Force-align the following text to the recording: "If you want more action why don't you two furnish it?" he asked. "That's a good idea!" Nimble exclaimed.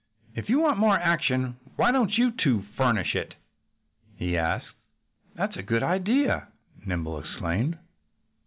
"If 0.35 0.49
you 0.49 0.57
want 0.59 0.79
more 0.79 0.97
action 0.97 1.57
why 1.75 1.91
don't 1.91 2.17
you 2.17 2.31
two 2.31 2.63
furnish 2.75 3.13
it?" 3.13 3.35
he 4.17 4.35
asked. 4.35 4.73
"That's 5.35 5.57
a 5.57 5.61
good 5.61 5.83
idea!" 5.83 6.47
Nimble 6.83 7.19
exclaimed. 7.19 7.77